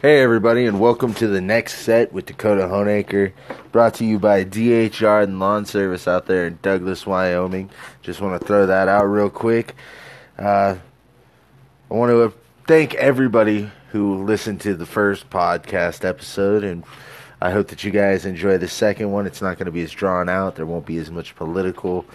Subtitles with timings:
[0.00, 3.32] Hey, everybody, and welcome to the next set with Dakota Honaker,
[3.72, 7.68] brought to you by DHR and Lawn Service out there in Douglas, Wyoming.
[8.00, 9.74] Just want to throw that out real quick.
[10.38, 10.76] Uh,
[11.90, 12.32] I want to
[12.68, 16.84] thank everybody who listened to the first podcast episode, and
[17.40, 19.26] I hope that you guys enjoy the second one.
[19.26, 22.06] It's not going to be as drawn out, there won't be as much political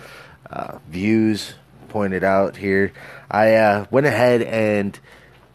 [0.50, 1.56] uh, views
[1.90, 2.94] pointed out here.
[3.30, 4.98] I uh, went ahead and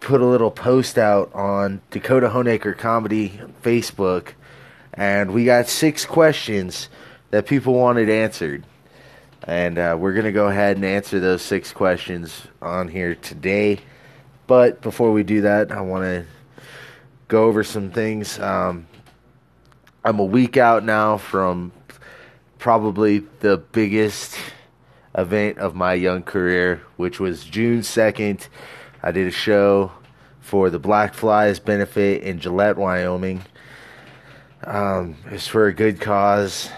[0.01, 4.32] put a little post out on Dakota Honaker Comedy Facebook,
[4.95, 6.89] and we got six questions
[7.31, 8.64] that people wanted answered.
[9.45, 13.81] And uh, we're going to go ahead and answer those six questions on here today.
[14.46, 16.27] But before we do that, I want to
[17.29, 18.39] go over some things.
[18.39, 18.86] Um,
[20.05, 21.72] I'm a week out now from
[22.58, 24.36] probably the biggest
[25.14, 28.49] event of my young career, which was June 2nd
[29.02, 29.93] I did a show
[30.40, 33.42] for the Black Flies benefit in Gillette, Wyoming.
[34.64, 36.70] Um, it's for a good cause.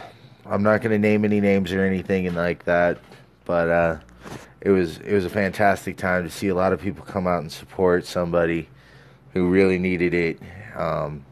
[0.44, 2.98] I'm not going to name any names or anything like that,
[3.46, 3.98] but uh,
[4.60, 7.40] it was it was a fantastic time to see a lot of people come out
[7.40, 8.68] and support somebody
[9.32, 10.40] who really needed it.
[10.76, 11.24] Um,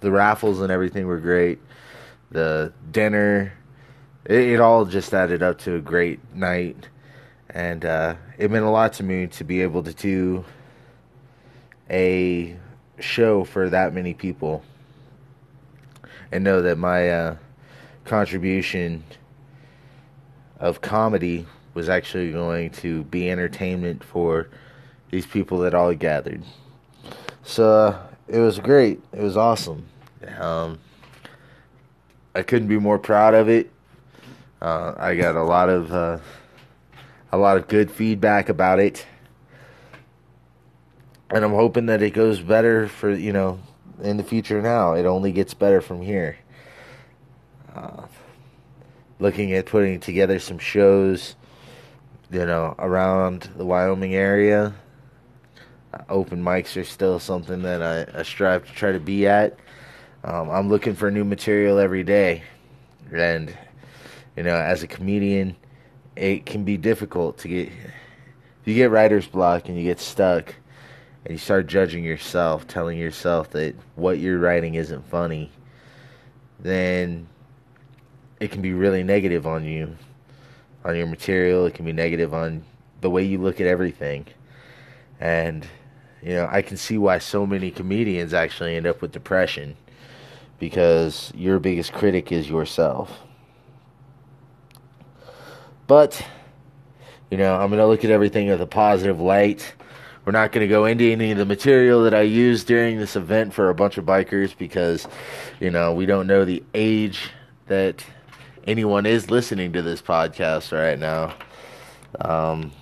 [0.00, 1.60] the raffles and everything were great.
[2.30, 3.54] The dinner,
[4.26, 6.88] it, it all just added up to a great night
[7.54, 10.44] and uh, it meant a lot to me to be able to do
[11.88, 12.56] a
[12.98, 14.62] show for that many people
[16.32, 17.36] and know that my uh,
[18.04, 19.04] contribution
[20.58, 24.48] of comedy was actually going to be entertainment for
[25.10, 26.42] these people that all gathered.
[27.44, 29.00] So uh, it was great.
[29.12, 29.86] It was awesome.
[30.38, 30.78] Um,
[32.34, 33.70] I couldn't be more proud of it.
[34.60, 36.18] Uh, I got a lot of uh,
[37.34, 39.04] a lot of good feedback about it.
[41.30, 43.58] And I'm hoping that it goes better for, you know,
[44.02, 44.94] in the future now.
[44.94, 46.36] It only gets better from here.
[47.74, 48.06] Uh,
[49.18, 51.34] looking at putting together some shows,
[52.30, 54.72] you know, around the Wyoming area.
[55.92, 59.58] Uh, open mics are still something that I, I, strive to try to be at.
[60.22, 62.44] Um, I'm looking for new material every day.
[63.12, 63.56] And,
[64.36, 65.56] you know, as a comedian,
[66.16, 67.70] it can be difficult to get
[68.64, 70.54] you get writer's block and you get stuck
[71.24, 75.50] and you start judging yourself, telling yourself that what you're writing isn't funny,
[76.60, 77.26] then
[78.40, 79.96] it can be really negative on you,
[80.84, 81.66] on your material.
[81.66, 82.64] It can be negative on
[83.00, 84.26] the way you look at everything.
[85.20, 85.66] And,
[86.22, 89.76] you know, I can see why so many comedians actually end up with depression
[90.58, 93.20] because your biggest critic is yourself.
[95.86, 96.24] But,
[97.30, 99.74] you know, I'm going to look at everything with a positive light.
[100.24, 103.14] We're not going to go into any of the material that I used during this
[103.16, 105.06] event for a bunch of bikers because,
[105.60, 107.30] you know, we don't know the age
[107.66, 108.04] that
[108.66, 111.34] anyone is listening to this podcast right now.
[112.18, 112.72] Um,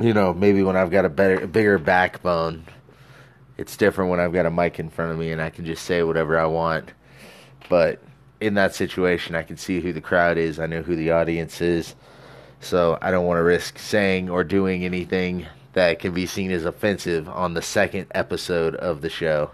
[0.00, 2.64] you know, maybe when I've got a better, bigger backbone,
[3.56, 5.84] it's different when I've got a mic in front of me and I can just
[5.84, 6.92] say whatever I want.
[7.68, 8.02] But
[8.40, 10.58] in that situation, I can see who the crowd is.
[10.58, 11.94] I know who the audience is.
[12.60, 16.64] So I don't want to risk saying or doing anything that can be seen as
[16.64, 19.50] offensive on the second episode of the show.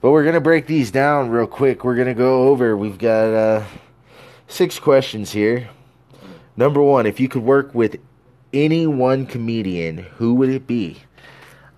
[0.00, 1.84] But we're going to break these down real quick.
[1.84, 3.64] We're going to go over, we've got uh,
[4.48, 5.68] six questions here.
[6.56, 7.96] Number one, if you could work with
[8.52, 11.02] any one comedian, who would it be?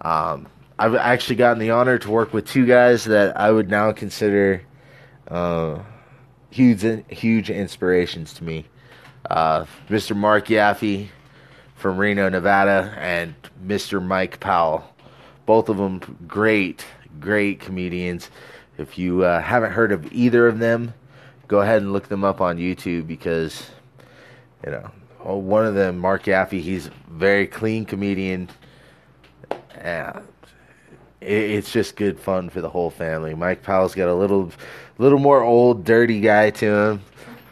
[0.01, 0.47] Um,
[0.79, 4.63] I've actually gotten the honor to work with two guys that I would now consider
[5.33, 5.83] uh,
[6.51, 8.67] huge, huge inspirations to me.
[9.29, 10.15] Uh, Mr.
[10.15, 11.09] Mark Yaffe
[11.75, 13.35] from Reno, Nevada, and
[13.65, 14.05] Mr.
[14.05, 14.85] Mike Powell.
[15.47, 16.85] Both of them great,
[17.19, 18.31] great comedians.
[18.79, 20.95] If you uh, haven't heard of either of them,
[21.49, 23.71] go ahead and look them up on YouTube because,
[24.65, 24.91] you know,
[25.25, 28.51] one of them, Mark Yaffe, he's a very clean comedian.
[29.83, 30.21] Uh,
[31.23, 33.35] it's just good fun for the whole family.
[33.35, 34.53] Mike Powell's got a little,
[34.99, 37.03] little more old, dirty guy to him,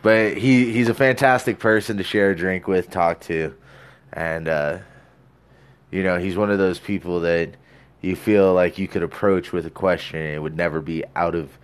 [0.03, 3.55] but he he's a fantastic person to share a drink with, talk to,
[4.13, 4.79] and uh,
[5.91, 7.55] you know he's one of those people that
[8.01, 11.35] you feel like you could approach with a question and it would never be out
[11.35, 11.59] of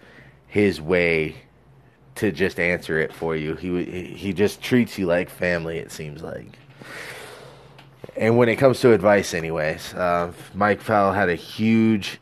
[0.46, 1.36] his way
[2.14, 3.54] to just answer it for you.
[3.54, 5.78] He he just treats you like family.
[5.78, 6.58] It seems like
[8.14, 12.20] and when it comes to advice, anyways, uh, Mike Powell had a huge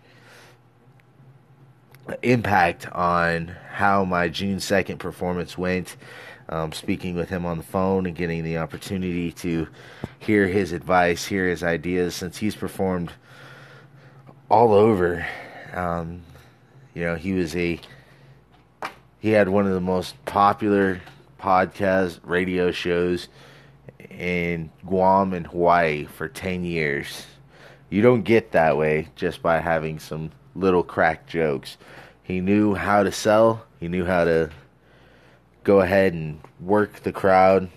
[2.23, 5.97] impact on how my June 2nd performance went.
[6.47, 9.67] Um, speaking with him on the phone and getting the opportunity to
[10.19, 13.13] hear his advice, hear his ideas, since he's performed
[14.51, 15.27] all over.
[15.73, 16.23] Um,
[16.95, 17.81] you know, he was a
[19.21, 21.01] he had one of the most popular
[21.41, 23.29] podcast radio shows
[24.19, 27.27] in Guam and Hawaii for 10 years.
[27.91, 31.77] You don't get that way just by having some little crack jokes.
[32.23, 34.51] He knew how to sell, he knew how to
[35.63, 37.71] go ahead and work the crowd,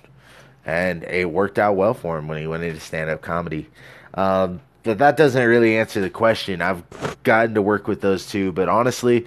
[0.66, 3.70] and it worked out well for him when he went into stand up comedy.
[4.14, 6.62] Um, but that doesn't really answer the question.
[6.62, 6.84] I've
[7.24, 9.26] gotten to work with those two, but honestly,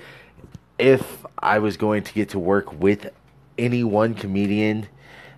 [0.79, 3.11] if I was going to get to work with
[3.59, 4.89] any one comedian,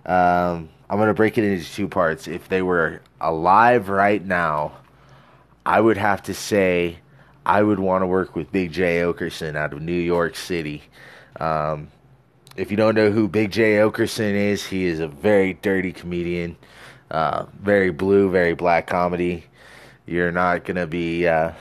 [0.07, 2.29] um, I'm going to break it into two parts.
[2.29, 4.73] If they were alive right now,
[5.65, 6.99] I would have to say
[7.47, 10.83] I would want to work with Big Jay Oakerson out of New York City.
[11.41, 11.89] Um,
[12.59, 16.59] if you don't know who Big Jay Oakerson is, he is a very dirty comedian,
[17.11, 19.47] uh, very blue, very black comedy.
[20.05, 21.53] You're not gonna be, uh,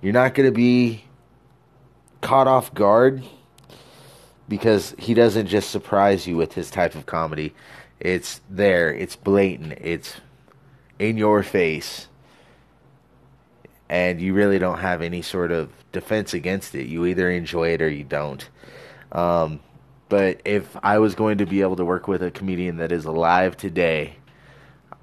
[0.00, 1.06] you're not gonna be
[2.20, 3.24] caught off guard
[4.48, 7.54] because he doesn't just surprise you with his type of comedy.
[8.00, 10.16] It's there, it's blatant, it's
[10.98, 12.08] in your face,
[13.88, 16.86] and you really don't have any sort of defense against it.
[16.86, 18.48] You either enjoy it or you don't.
[19.12, 19.60] Um,
[20.08, 23.04] but if I was going to be able to work with a comedian that is
[23.04, 24.16] alive today,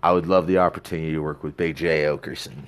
[0.04, 2.66] I would love the opportunity to work with Big Jay Oakerson.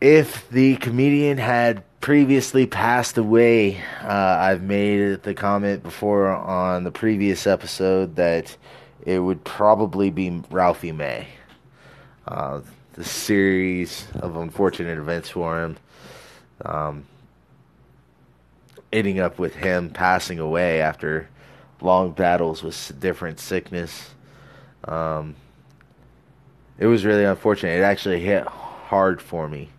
[0.00, 6.92] If the comedian had previously passed away, uh, I've made the comment before on the
[6.92, 8.56] previous episode that
[9.04, 11.26] it would probably be Ralphie May.
[12.24, 12.60] Uh,
[12.92, 15.78] the series of unfortunate events for him.
[16.64, 17.06] Um,
[18.92, 21.28] ending up with him passing away after
[21.80, 24.14] long battles with different sickness.
[24.84, 25.34] Um,
[26.78, 27.80] it was really unfortunate.
[27.80, 29.70] It actually hit hard for me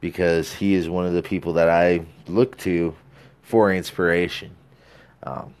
[0.00, 2.94] because he is one of the people that I look to
[3.42, 4.50] for inspiration.
[5.22, 5.54] Um,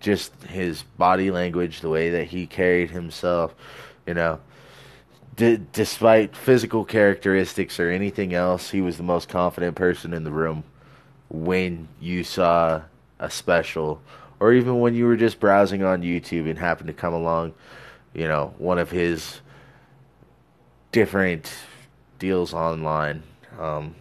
[0.00, 3.54] just his body language, the way that he carried himself,
[4.06, 4.40] you know,
[5.36, 10.30] d- despite physical characteristics or anything else, he was the most confident person in the
[10.30, 10.64] room
[11.30, 12.82] when you saw
[13.18, 14.00] a special
[14.40, 17.54] or even when you were just browsing on YouTube and happened to come along,
[18.14, 19.40] you know, one of his
[20.92, 21.52] different
[22.18, 23.22] deals online.
[23.58, 23.94] Um,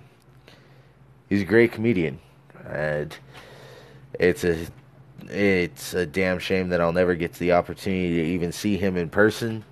[1.30, 2.20] he's a great comedian,
[2.68, 3.16] and
[4.20, 4.68] it's a
[5.30, 9.10] it's a damn shame that I'll never get the opportunity to even see him in
[9.10, 9.64] person.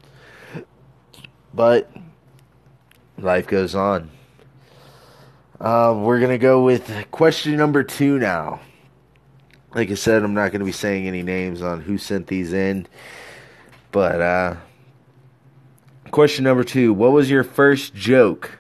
[1.54, 1.90] But
[3.18, 4.10] life goes on.
[5.60, 8.60] Uh, we're gonna go with question number two now.
[9.74, 12.88] Like I said, I'm not gonna be saying any names on who sent these in,
[13.92, 14.56] but uh,
[16.12, 18.60] question number two: What was your first joke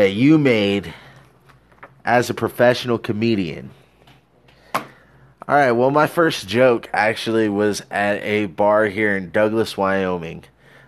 [0.00, 0.94] that you made
[2.06, 3.70] as a professional comedian?
[4.74, 4.84] All
[5.46, 5.72] right.
[5.72, 10.44] Well, my first joke actually was at a bar here in Douglas, Wyoming.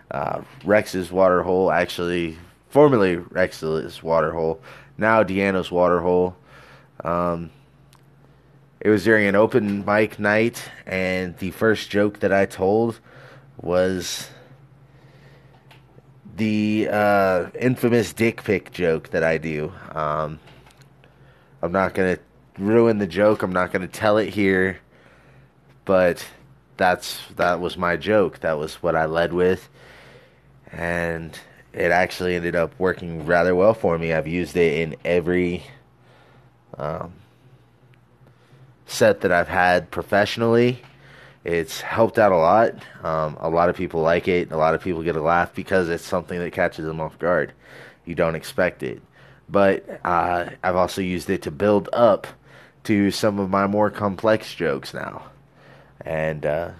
[0.09, 2.39] Uh, Rex's Waterhole, actually,
[2.69, 4.59] formerly Rex's Waterhole
[4.97, 6.35] now Deanna's Waterhole.
[7.03, 7.51] Um,
[8.79, 12.99] it was during an open mic night, and the first joke that I told
[13.61, 14.27] was
[16.35, 19.71] the uh, infamous dick pic joke that I do.
[19.91, 20.39] Um,
[21.61, 22.17] I'm not gonna
[22.57, 23.43] ruin the joke.
[23.43, 24.79] I'm not gonna tell it here,
[25.85, 26.25] but
[26.77, 28.39] that's that was my joke.
[28.39, 29.69] That was what I led with,
[30.71, 31.37] and
[31.71, 34.13] it actually ended up working rather well for me.
[34.13, 35.63] I've used it in every
[36.77, 37.13] um,
[38.85, 40.81] set that I've had professionally.
[41.43, 42.73] It's helped out a lot.
[43.03, 44.51] Um, a lot of people like it.
[44.51, 47.53] A lot of people get a laugh because it's something that catches them off guard.
[48.05, 49.01] You don't expect it.
[49.49, 52.27] But uh, I've also used it to build up
[52.85, 55.23] to some of my more complex jokes now.
[56.01, 56.71] And uh,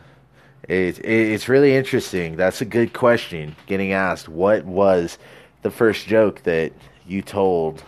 [0.67, 2.35] it, it, it's really interesting.
[2.35, 3.55] That's a good question.
[3.67, 5.17] Getting asked, what was
[5.61, 6.71] the first joke that
[7.05, 7.83] you told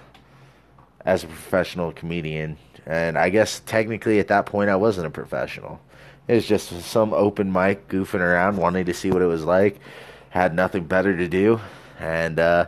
[1.05, 2.57] as a professional comedian?
[2.85, 5.79] And I guess technically at that point I wasn't a professional.
[6.27, 9.79] It was just some open mic goofing around, wanting to see what it was like.
[10.29, 11.61] Had nothing better to do,
[11.99, 12.67] and uh,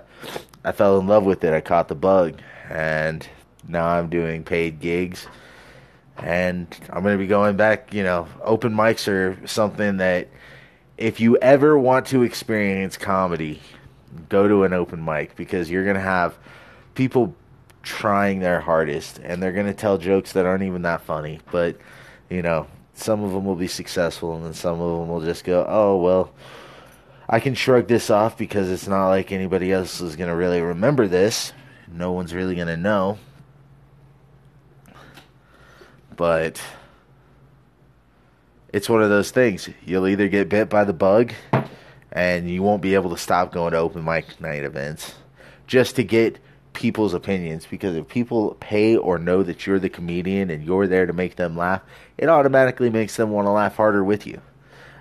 [0.63, 1.53] I fell in love with it.
[1.53, 3.27] I caught the bug, and
[3.67, 5.27] now I'm doing paid gigs
[6.17, 7.93] and I'm going to be going back.
[7.93, 10.27] You know, open mics are something that
[10.97, 13.61] if you ever want to experience comedy,
[14.29, 16.37] go to an open mic because you're going to have
[16.95, 17.35] people
[17.83, 21.77] trying their hardest and they're going to tell jokes that aren't even that funny, but
[22.29, 25.43] you know, some of them will be successful and then some of them will just
[25.43, 26.31] go, "Oh, well,
[27.29, 30.61] I can shrug this off because it's not like anybody else is going to really
[30.61, 31.51] remember this.
[31.91, 33.17] No one's really going to know.
[36.15, 36.61] But
[38.71, 39.69] it's one of those things.
[39.85, 41.33] You'll either get bit by the bug
[42.11, 45.15] and you won't be able to stop going to open mic night events
[45.67, 46.39] just to get
[46.77, 51.07] people's opinions because if people pay or know that you're the comedian and you're there
[51.07, 51.81] to make them laugh,
[52.19, 54.39] it automatically makes them want to laugh harder with you.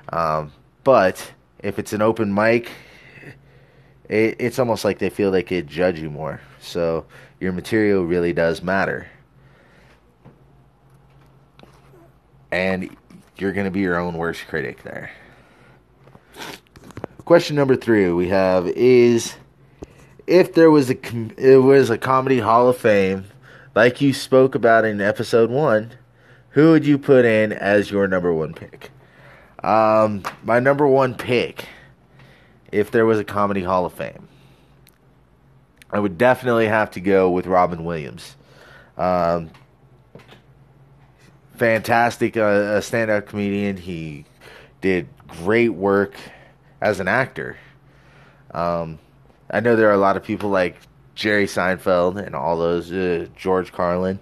[0.09, 0.53] Um,
[0.85, 2.71] but if it's an open mic,
[4.09, 6.41] it, it's almost like they feel they could judge you more.
[6.63, 7.05] So
[7.41, 9.07] your material really does matter.
[12.51, 12.97] And
[13.37, 15.11] you're going to be your own worst critic there.
[17.27, 19.35] Question number three we have is
[20.27, 20.97] if there was a
[21.37, 23.27] it was a comedy Hall of Fame,
[23.75, 25.93] like you spoke about in episode one,
[26.51, 28.91] who would you put in as your number one pick?
[29.63, 31.67] Um, my number one pick,
[32.73, 34.29] if there was a comedy Hall of Fame,
[35.91, 38.37] I would definitely have to go with Robin Williams.
[38.97, 39.51] Um,
[41.57, 43.77] fantastic uh, stand-up comedian.
[43.77, 44.25] He
[44.81, 46.15] did great work
[46.81, 47.57] as an actor.
[48.53, 48.99] Um,
[49.51, 50.77] I know there are a lot of people like
[51.15, 54.19] Jerry Seinfeld and all those uh, George Carlin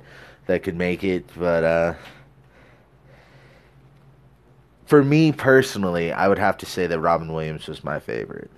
[0.47, 1.95] that could make it, but uh,
[4.87, 8.51] for me personally, I would have to say that Robin Williams was my favorite.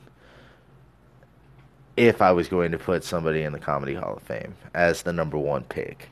[1.96, 5.12] If I was going to put somebody in the Comedy Hall of Fame as the
[5.12, 6.10] number one pick.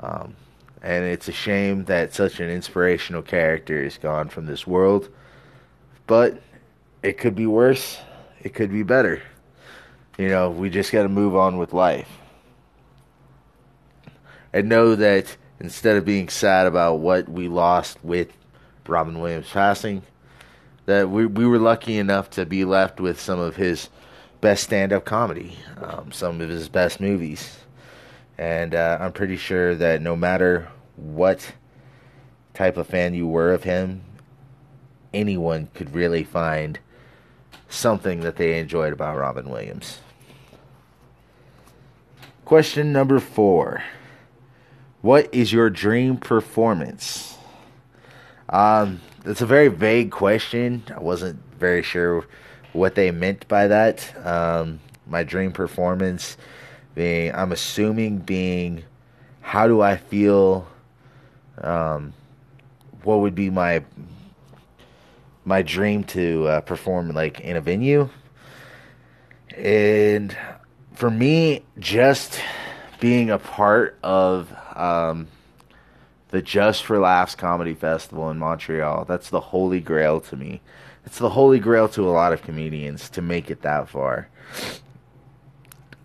[0.00, 0.36] Um,
[0.82, 5.08] and it's a shame that such an inspirational character is gone from this world.
[6.06, 6.42] But
[7.02, 7.98] it could be worse,
[8.42, 9.22] it could be better.
[10.18, 12.08] You know, we just got to move on with life.
[14.52, 18.28] And know that instead of being sad about what we lost with
[18.86, 20.02] Robin Williams passing,
[20.86, 23.88] that we we were lucky enough to be left with some of his
[24.40, 27.58] best stand-up comedy, um, some of his best movies,
[28.38, 31.52] and uh, I'm pretty sure that no matter what
[32.52, 34.02] type of fan you were of him,
[35.12, 36.78] anyone could really find
[37.68, 39.98] something that they enjoyed about Robin Williams.
[42.44, 43.82] Question number four.
[45.00, 47.38] What is your dream performance?
[48.50, 50.82] Um, a very vague question.
[50.94, 52.26] I wasn't very sure
[52.74, 54.14] what they meant by that.
[54.26, 56.36] Um, my dream performance
[56.94, 58.84] being, I'm assuming being,
[59.40, 60.68] how do I feel?
[61.62, 62.12] Um,
[63.04, 63.84] what would be my
[65.46, 68.10] my dream to uh, perform like in a venue?
[69.56, 70.36] And
[70.94, 72.40] for me, just
[73.00, 75.26] being a part of um,
[76.28, 79.04] the Just for Laughs Comedy Festival in Montreal.
[79.04, 80.60] That's the holy grail to me.
[81.04, 84.28] It's the holy grail to a lot of comedians to make it that far.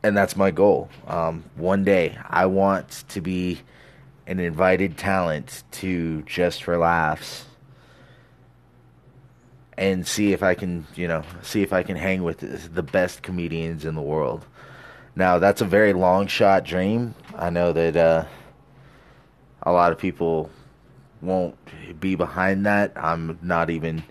[0.04, 0.90] And that's my goal.
[1.08, 3.62] Um, one day, I want to be
[4.28, 7.46] an invited talent to Just for Laughs
[9.78, 13.22] and see if I can, you know, see if I can hang with the best
[13.22, 14.46] comedians in the world.
[15.20, 17.14] Now, that's a very long shot dream.
[17.36, 18.24] I know that uh,
[19.62, 20.50] a lot of people
[21.22, 21.58] won't
[22.00, 22.94] be behind that.
[22.96, 24.04] I'm not even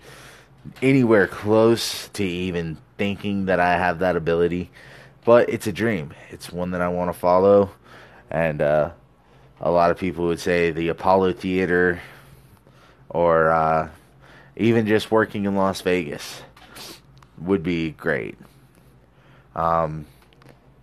[0.83, 4.69] anywhere close to even thinking that I have that ability,
[5.25, 6.13] but it's a dream.
[6.29, 7.71] It's one that I want to follow,
[8.29, 8.91] and uh,
[9.59, 12.01] a lot of people would say the Apollo Theater,
[13.09, 13.89] or uh,
[14.57, 16.43] even just working in Las Vegas
[17.39, 18.37] would be great.
[19.55, 20.05] Um,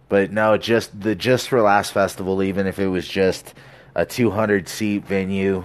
[0.09, 3.55] but no, just the Just for Laughs festival, even if it was just
[3.95, 5.65] a 200 seat venue,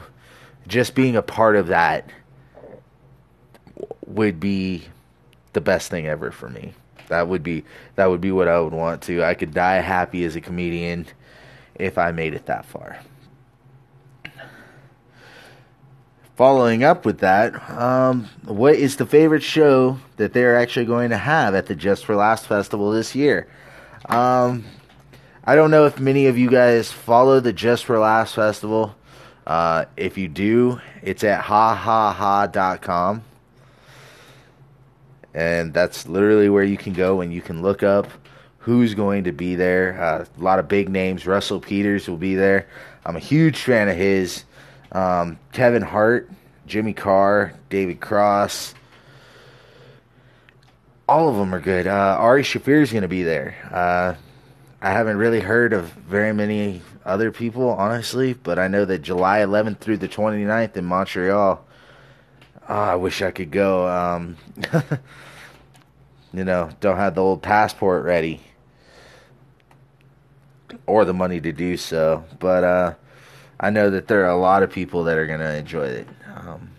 [0.67, 2.09] just being a part of that
[4.05, 4.85] would be
[5.53, 6.73] the best thing ever for me.
[7.09, 9.23] That would be that would be what I would want to.
[9.23, 11.07] I could die happy as a comedian
[11.75, 12.99] if I made it that far.
[16.35, 21.17] Following up with that, um, what is the favorite show that they're actually going to
[21.17, 23.47] have at the Just for Laughs festival this year?
[24.11, 24.65] Um,
[25.45, 28.93] I don't know if many of you guys follow the Just for Laughs Festival.
[29.47, 33.23] Uh, if you do, it's at hahaha.com.
[35.33, 38.07] And that's literally where you can go and you can look up
[38.57, 39.99] who's going to be there.
[39.99, 41.25] Uh, a lot of big names.
[41.25, 42.67] Russell Peters will be there.
[43.05, 44.43] I'm a huge fan of his.
[44.91, 46.29] Um, Kevin Hart,
[46.67, 48.75] Jimmy Carr, David Cross.
[51.11, 51.87] All of them are good.
[51.87, 53.53] Uh, Ari Shaffir is going to be there.
[53.69, 54.15] Uh,
[54.81, 59.39] I haven't really heard of very many other people, honestly, but I know that July
[59.39, 61.65] 11th through the 29th in Montreal.
[62.69, 63.89] Oh, I wish I could go.
[63.89, 64.37] Um,
[66.33, 68.39] you know, don't have the old passport ready
[70.85, 72.23] or the money to do so.
[72.39, 72.93] But uh,
[73.59, 76.07] I know that there are a lot of people that are going to enjoy it.
[76.37, 76.69] Um,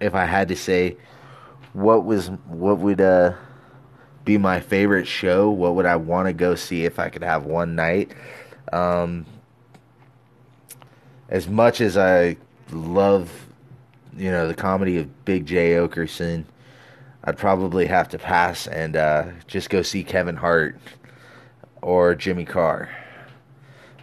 [0.00, 0.96] if I had to say
[1.74, 3.34] what was what would uh,
[4.26, 7.46] be my favorite show, what would I want to go see if I could have
[7.46, 8.10] one night?
[8.72, 9.24] Um,
[11.30, 12.36] as much as I
[12.70, 13.46] love,
[14.16, 16.44] you know, the comedy of Big Jay Oakerson,
[17.24, 20.76] I'd probably have to pass and uh, just go see Kevin Hart
[21.80, 22.90] or Jimmy Carr.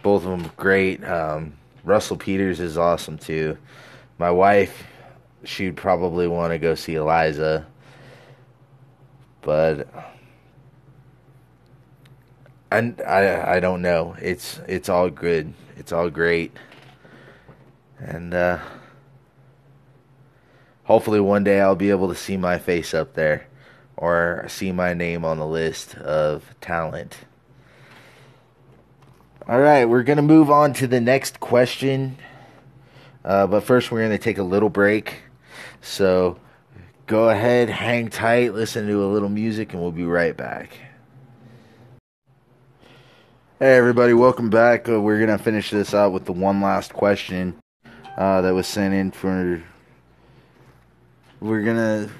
[0.02, 1.04] Both of them great.
[1.04, 1.52] Um,
[1.84, 3.58] Russell Peters is awesome too.
[4.18, 4.84] My wife,
[5.44, 7.66] she'd probably want to go see Iliza,
[9.42, 10.13] but
[12.74, 14.16] I, I, I don't know.
[14.20, 15.54] It's it's all good.
[15.76, 16.56] It's all great,
[18.00, 18.58] and uh,
[20.82, 23.46] hopefully one day I'll be able to see my face up there,
[23.96, 27.18] or see my name on the list of talent.
[29.46, 32.16] All right, we're gonna move on to the next question,
[33.24, 35.22] uh, but first we're gonna take a little break.
[35.80, 36.40] So
[37.06, 40.76] go ahead, hang tight, listen to a little music, and we'll be right back.
[43.60, 44.88] Hey, everybody, welcome back.
[44.88, 47.56] Uh, we're going to finish this out with the one last question
[48.16, 49.62] uh, that was sent in for.
[51.38, 52.10] We're going to.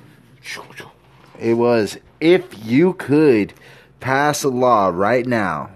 [1.41, 3.53] It was if you could
[3.99, 5.71] pass a law right now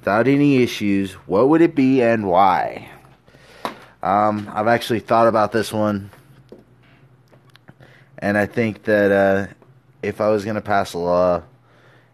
[0.00, 2.90] without any issues, what would it be and why?
[4.02, 6.10] Um, I've actually thought about this one
[8.18, 9.52] and I think that uh,
[10.02, 11.42] if I was going to pass a law,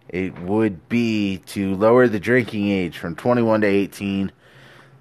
[0.09, 4.33] it would be to lower the drinking age from 21 to 18,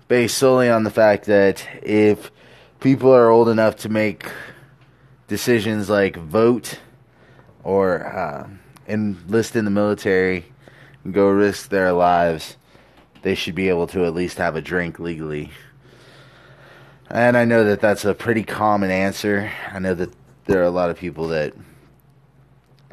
[0.07, 2.31] based solely on the fact that if
[2.79, 4.29] people are old enough to make
[5.27, 6.79] decisions like vote
[7.63, 8.47] or uh,
[8.87, 10.45] enlist in the military
[11.03, 12.57] and go risk their lives,
[13.21, 15.51] they should be able to at least have a drink legally.
[17.09, 19.51] And I know that that's a pretty common answer.
[19.71, 20.13] I know that
[20.45, 21.53] there are a lot of people that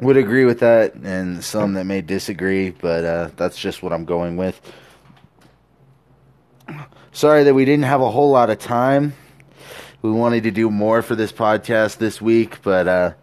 [0.01, 4.05] would agree with that and some that may disagree, but uh, that's just what I'm
[4.05, 4.59] going with.
[7.11, 9.13] Sorry that we didn't have a whole lot of time.
[10.01, 13.13] We wanted to do more for this podcast this week, but uh,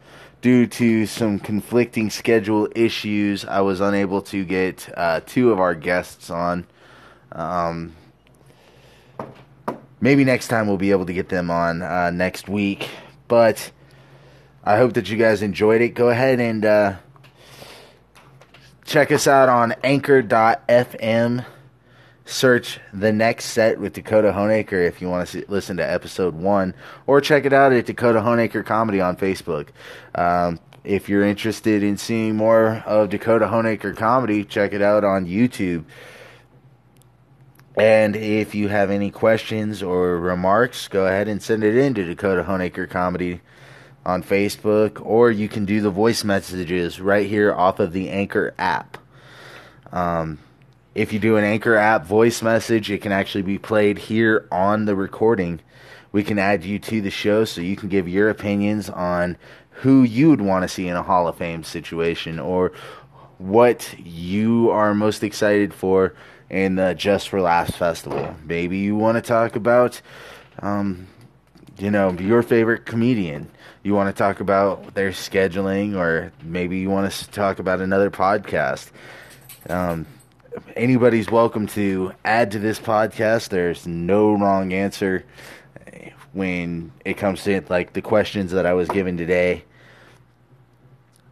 [0.41, 5.75] due to some conflicting schedule issues, I was unable to get uh, two of our
[5.75, 6.67] guests on.
[7.31, 7.95] Um,
[10.01, 12.89] maybe next time we'll be able to get them on uh, next week,
[13.29, 13.71] but
[14.65, 15.91] I hope that you guys enjoyed it.
[15.91, 16.97] Go ahead and uh,
[18.85, 21.45] check us out on anchor.fm.
[22.25, 26.35] Search the next set with Dakota Honaker if you want to see, listen to episode
[26.35, 26.75] one,
[27.09, 29.69] or check it out at Dakota Honaker Comedy on Facebook.
[30.15, 35.27] Um, if you're interested in seeing more of Dakota Honaker comedy, check it out on
[35.27, 35.85] YouTube.
[37.77, 42.05] And if you have any questions or remarks, go ahead and send it in to
[42.05, 43.41] Dakota Honaker Comedy
[44.05, 48.55] on Facebook, or you can do the voice messages right here off of the Anchor
[48.59, 48.99] app.
[49.93, 50.39] Um,
[50.95, 54.85] if you do an Anchor app voice message, it can actually be played here on
[54.85, 55.61] the recording.
[56.11, 59.37] We can add you to the show so you can give your opinions on
[59.71, 62.73] who you would want to see in a Hall of Fame situation or
[63.39, 66.15] what you are most excited for
[66.51, 68.37] in the Just for Laughs Festival.
[68.45, 70.03] Maybe you want to talk about,
[70.59, 71.07] um,
[71.79, 73.51] you know, your favorite comedian
[73.83, 78.11] you want to talk about their scheduling, or maybe you want to talk about another
[78.11, 78.91] podcast.
[79.69, 80.07] Um,
[80.77, 83.49] anybody's welcome to add to this podcast.
[83.49, 85.25] There's no wrong answer
[86.33, 89.65] when it comes to like the questions that I was given today.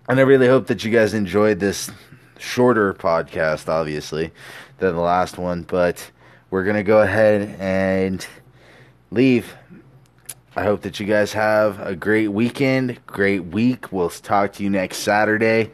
[0.08, 1.90] And I really hope that you guys enjoyed this
[2.38, 4.32] shorter podcast, obviously,
[4.78, 5.62] than the last one.
[5.62, 6.10] But
[6.50, 8.26] we're to go ahead and
[9.12, 9.54] leave.
[10.60, 13.90] I hope that you guys have a great weekend, great week.
[13.90, 15.70] We'll talk to you next Saturday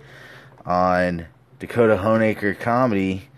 [0.64, 1.26] on
[1.58, 3.28] Dakota Honaker Comedy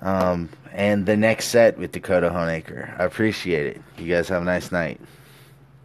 [0.00, 2.98] um, and the next set with Dakota Honaker.
[2.98, 3.82] I appreciate it.
[3.98, 4.98] You guys have a nice night.